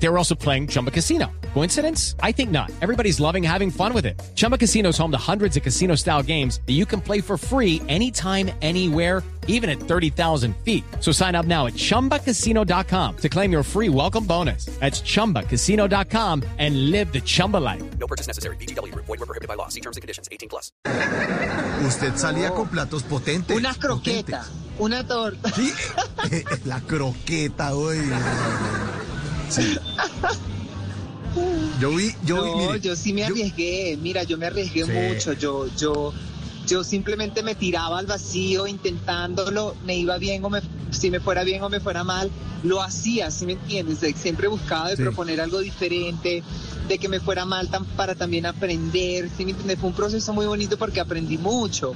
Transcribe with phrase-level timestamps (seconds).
[0.00, 1.30] They were also playing Chumba Casino.
[1.54, 2.14] Coincidence?
[2.22, 2.70] I think not.
[2.80, 4.20] Everybody's loving having fun with it.
[4.36, 7.36] Chumba Casino is home to hundreds of casino style games that you can play for
[7.36, 10.84] free anytime, anywhere, even at 30,000 feet.
[11.00, 14.66] So sign up now at chumbacasino.com to claim your free welcome bonus.
[14.78, 17.82] That's chumbacasino.com and live the Chumba life.
[17.98, 18.56] No purchase necessary.
[18.56, 18.94] BGW.
[18.94, 19.68] Void were prohibited by law.
[19.68, 20.28] See terms and conditions.
[20.30, 20.70] 18 plus.
[21.84, 23.56] Usted salía con platos potentes.
[23.56, 24.78] Una croqueta, potentes.
[24.78, 25.50] una torta.
[25.50, 25.72] Sí,
[26.30, 27.98] eh, la croqueta, hoy.
[29.48, 29.76] Sí.
[31.80, 33.98] Yo vi, yo vi, No, mire, yo sí me yo- arriesgué.
[34.00, 34.90] Mira, yo me arriesgué Sí.
[34.90, 35.32] mucho.
[35.34, 36.12] Yo, yo,
[36.66, 39.76] yo simplemente me tiraba al vacío intentándolo.
[39.84, 42.30] Me iba bien o me, si me fuera bien o me fuera mal,
[42.64, 43.30] lo hacía.
[43.30, 44.00] ¿Sí me entiendes?
[44.00, 45.02] De- Siempre buscaba de Sí.
[45.02, 46.42] proponer algo diferente,
[46.88, 49.28] de que me fuera mal tam- para también aprender.
[49.36, 49.78] ¿Sí me entiendes?
[49.78, 51.92] Fue un proceso muy bonito porque aprendí mucho.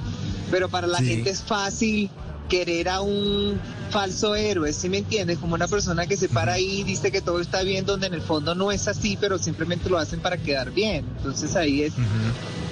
[0.51, 1.05] Pero para la Sí.
[1.07, 2.09] gente es fácil
[2.49, 5.37] querer a un falso héroe, ¿sí me entiendes?
[5.39, 8.13] Como una persona que se para ahí y dice que todo está bien, donde en
[8.13, 11.05] el fondo no es así, pero simplemente lo hacen para quedar bien.
[11.17, 11.93] Entonces ahí es,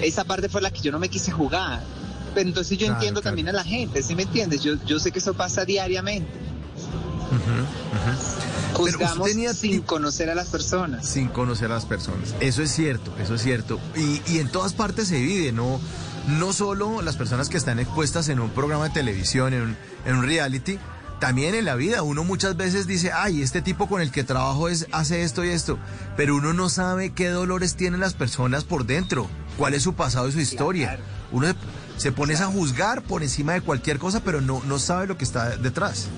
[0.00, 1.82] esa parte fue la que yo no me quise jugar.
[2.34, 3.32] Pero entonces yo Claro, entiendo claro.
[3.32, 4.62] también a la gente, ¿sí me entiendes?
[4.62, 6.30] Yo, yo sé que eso pasa diariamente.
[7.30, 11.06] Pero usted Juzgamos tenía sin conocer a las personas.
[11.06, 12.34] sin conocer a las personas.
[12.40, 13.78] Eso es cierto, eso es cierto.
[13.96, 15.78] Y, y en todas partes se vive, ¿no?
[16.28, 20.16] No solo las personas que están expuestas en un programa de televisión, en un, en
[20.16, 20.78] un reality,
[21.22, 22.02] también en la vida.
[22.02, 25.50] Uno muchas veces dice, ay, este tipo con el que trabajo es, hace esto y
[25.50, 25.78] esto.
[26.16, 30.28] Pero uno no sabe qué dolores tienen las personas por dentro, cuál es su pasado
[30.28, 30.98] y su historia.
[31.30, 31.54] Uno se,
[31.96, 35.24] se pone a juzgar por encima de cualquier cosa, pero no, no sabe lo que
[35.24, 36.08] está detrás.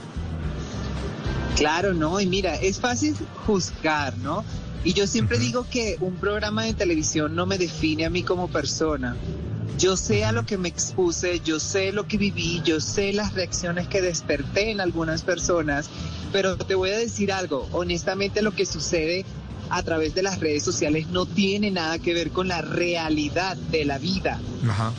[1.57, 3.15] Claro, no, y mira, es fácil
[3.47, 4.45] juzgar, ¿no?
[4.85, 8.49] Y yo siempre digo que un programa de televisión no me define a mí como
[8.49, 9.17] persona.
[9.79, 13.35] Yo sé a lo que me expuse, yo sé lo que viví, yo sé las
[13.35, 15.91] reacciones que desperté en algunas personas,
[16.33, 19.25] pero te voy a decir algo, honestamente lo que sucede
[19.71, 23.85] a través de las redes sociales no tiene nada que ver con la realidad de
[23.85, 24.93] la vida Ajá.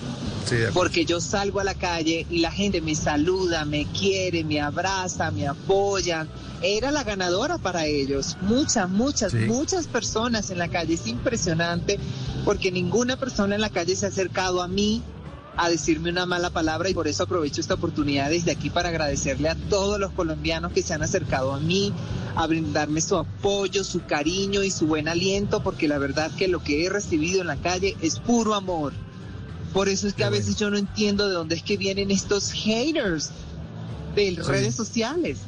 [0.46, 4.62] Sí, porque yo salgo a la calle y la gente me saluda, me quiere, me
[4.62, 6.30] abraza, me apoyan.
[6.62, 8.38] Era la ganadora para ellos.
[8.42, 9.40] Muchas, muchas, Sí.
[9.40, 10.94] muchas personas en la calle.
[10.94, 12.00] Es impresionante
[12.44, 15.02] porque ninguna persona en la calle se ha acercado a mí
[15.58, 19.50] a decirme una mala palabra y por eso aprovecho esta oportunidad desde aquí para agradecerle
[19.50, 21.94] a todos los colombianos que se han acercado a mí,
[22.36, 26.62] a brindarme su apoyo, su cariño y su buen aliento, porque la verdad que lo
[26.62, 28.94] que he recibido en la calle es puro amor.
[29.76, 30.42] Por eso es que Qué a bueno.
[30.42, 33.30] veces yo no entiendo de dónde es que vienen estos haters
[34.16, 34.36] de Sí.
[34.38, 35.40] redes sociales.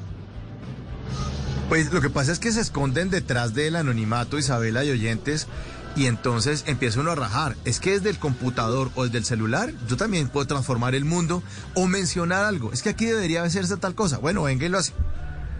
[1.69, 5.47] Pues lo que pasa es que se esconden detrás del anonimato, Isabela y oyentes,
[5.95, 7.55] y entonces empieza uno a rajar.
[7.63, 11.41] Es que desde el computador o desde el celular yo también puedo transformar el mundo
[11.73, 12.73] o mencionar algo.
[12.73, 14.17] Es que aquí debería hacerse tal cosa.
[14.17, 14.91] Bueno, venga y lo hace.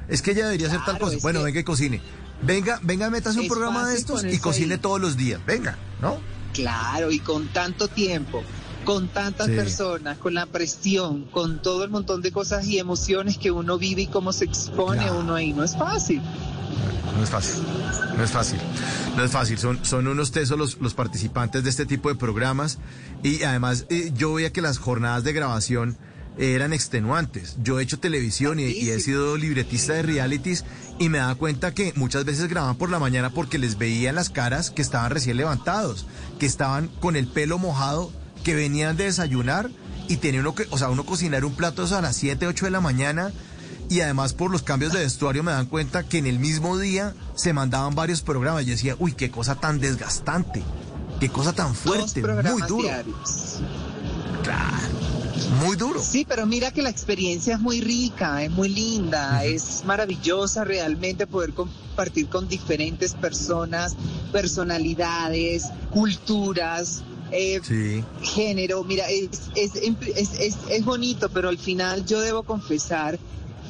[0.09, 1.17] Es que ella debería hacer tal cosa.
[1.22, 2.01] Bueno, venga y cocine.
[2.41, 4.79] Venga, venga, métase un programa de estos y cocine ahí.
[4.79, 5.39] todos los días.
[5.45, 6.17] Venga, ¿no?
[6.62, 8.44] Claro, y con tanto tiempo,
[8.84, 9.53] con tantas Sí.
[9.53, 14.03] personas, con la presión, con todo el montón de cosas y emociones que uno vive
[14.03, 15.19] y cómo se expone Claro.
[15.19, 15.53] uno ahí.
[15.53, 16.22] No es fácil.
[17.16, 17.63] No es fácil,
[18.17, 18.59] no es fácil,
[19.16, 19.57] no es fácil.
[19.57, 22.78] Son, son unos tesos los, los participantes de este tipo de programas
[23.23, 25.97] y además eh, yo veía que las jornadas de grabación
[26.38, 27.58] eran extenuantes.
[27.64, 30.66] Yo he hecho televisión y, y he sido libretista de realities
[31.00, 34.16] y me daba cuenta que muchas veces grababan por la mañana porque les veía en
[34.16, 36.06] las caras que estaban recién levantados,
[36.40, 38.12] que estaban con el pelo mojado,
[38.44, 39.70] que venían de desayunar
[40.08, 42.72] y tenía uno que, o sea, uno cocinar un plato a las 7, 8 de
[42.72, 43.31] la mañana
[43.90, 47.14] y además por los cambios de vestuario me dan cuenta que en el mismo día
[47.36, 48.66] se mandaban varios programas.
[48.66, 50.64] Yo decía, uy, qué cosa tan desgastante,
[51.20, 52.84] qué cosa tan fuerte, muy duro.
[52.84, 53.59] diarios.
[55.63, 56.02] Muy duro.
[56.03, 61.25] Sí, pero mira que la experiencia es muy rica, es muy linda, es maravillosa realmente
[61.25, 63.96] poder compartir con diferentes personas,
[64.31, 68.03] personalidades, culturas, eh, Sí.
[68.22, 68.84] género.
[68.84, 73.17] Mira, es, es, es, es- es bonito, pero al final yo debo confesar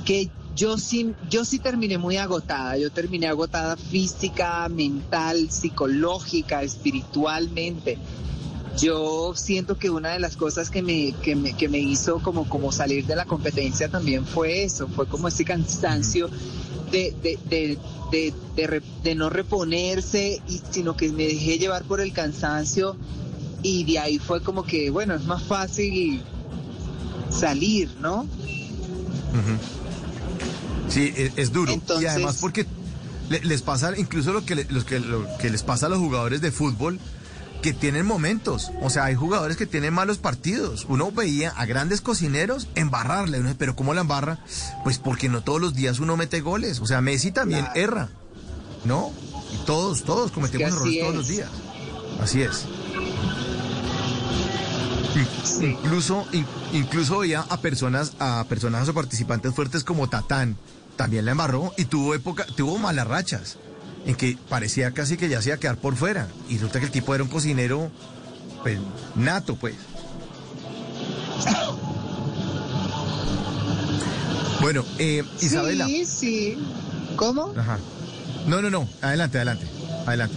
[0.05, 2.75] que yo sí, yo sí terminé muy agotada.
[2.77, 7.99] Yo terminé agotada física, mental, psicológica, espiritualmente.
[8.79, 12.47] Yo siento que una de las cosas que me, que me, que me hizo como,
[12.47, 16.29] como salir de la competencia también fue eso, fue como ese cansancio
[16.91, 17.77] de, de, de,
[18.11, 22.95] de, de re- de no reponerse, y, sino que me dejé llevar por el cansancio
[23.63, 26.21] y de ahí fue como que, bueno, es más fácil
[27.31, 28.27] salir, ¿no?
[30.89, 31.73] Sí, es, es duro.
[32.01, 32.65] Y además porque
[33.29, 36.41] le- les pasa incluso lo que, los que, lo que les pasa a los jugadores
[36.41, 36.99] de fútbol,
[37.67, 38.71] porque tienen momentos.
[38.81, 40.85] O sea, hay jugadores que tienen malos partidos.
[40.87, 43.39] Uno veía a grandes cocineros embarrarle.
[43.41, 44.39] Uno, Pero ¿cómo la embarra?
[44.85, 46.79] Pues porque no todos los días uno mete goles.
[46.79, 47.79] O sea, Messi también Claro.
[47.79, 48.09] erra.
[48.85, 49.11] ¿No?
[49.53, 51.49] Y todos, todos cometemos Que errores todos los días.
[52.21, 52.65] Así es.
[55.61, 60.55] In- Incluso, in- incluso veía a personas, a personajes o participantes fuertes como Tatán,
[60.95, 63.57] también la embarró y tuvo época, tuvo malas rachas,
[64.07, 66.27] en que parecía casi que ya se iba a quedar por fuera.
[66.49, 67.91] Y resulta que el tipo era un cocinero,
[68.63, 68.79] pues,
[69.15, 69.75] nato, pues.
[74.61, 75.85] Bueno, eh, Isabela.
[75.85, 76.57] Sí, sí.
[77.15, 77.53] ¿Cómo?
[77.55, 77.77] Ajá.
[78.47, 78.87] No, no, no.
[79.01, 79.65] Adelante, adelante.
[80.05, 80.35] Adelante.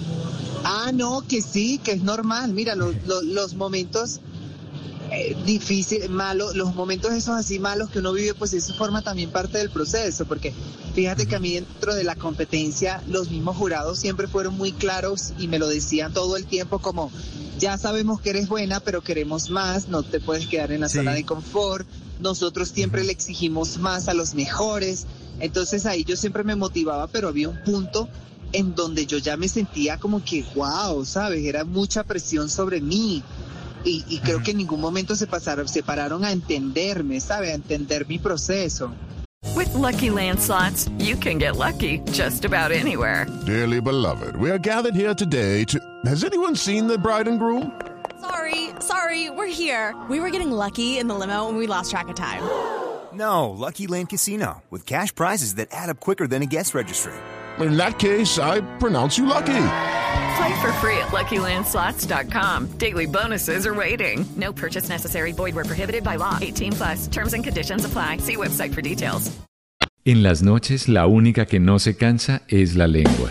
[0.62, 2.52] Ah, no, que sí, que es normal.
[2.52, 4.20] Mira, lo- lo- los momentos
[5.12, 9.30] eh, difíciles, malos, los momentos esos así malos que uno vive, pues eso forma también
[9.30, 10.52] parte del proceso, porque
[10.94, 15.32] fíjate que a mí dentro de la competencia, los mismos jurados siempre fueron muy claros
[15.38, 17.10] y me lo decían todo el tiempo como,
[17.58, 20.98] ya sabemos que eres buena, pero queremos más, no te puedes quedar en la Sí.
[20.98, 21.86] zona de confort,
[22.20, 25.06] nosotros siempre le exigimos más a los mejores,
[25.40, 28.08] entonces ahí yo siempre me motivaba, pero había un punto
[28.52, 31.44] en donde yo ya me sentía como que, wow, ¿sabes?
[31.44, 33.22] Era mucha presión sobre mí.
[33.84, 37.50] Y, y creo que en ningún momento se pasaron, se pararon a entenderme, ¿sabes?
[37.50, 38.92] A entender mi proceso.
[39.56, 43.26] With Lucky landslots, you can get lucky just about anywhere.
[43.46, 45.78] Dearly beloved, we are gathered here today to.
[46.04, 47.72] Has anyone seen the bride and groom?
[48.20, 49.94] Sorry, sorry, we're here.
[50.08, 52.42] We were getting lucky in the limo and we lost track of time.
[53.12, 57.12] No, Lucky Land Casino, with cash prizes that add up quicker than a guest registry.
[57.58, 59.66] In that case, I pronounce you lucky.
[60.40, 62.78] Play for free at LuckyLandSlots.com.
[62.78, 64.25] Daily bonuses are waiting.
[64.37, 65.32] No purchase necessary.
[65.32, 66.38] Void where prohibited by law.
[66.40, 67.08] 18 plus.
[67.08, 68.19] Terms and conditions apply.
[68.19, 69.31] See website for details.
[70.06, 73.31] En las noches la única que no se cansa es la lengua.